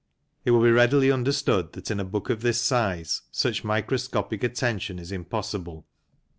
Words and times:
It 0.45 0.49
will 0.49 0.63
be 0.63 0.71
readily 0.71 1.11
understood 1.11 1.73
that 1.73 1.91
in 1.91 1.99
a 1.99 2.03
book 2.03 2.31
of 2.31 2.41
this 2.41 2.59
size 2.59 3.21
such 3.29 3.63
microscopic 3.63 4.43
attention 4.43 4.97
is 4.97 5.11
impossible. 5.11 5.85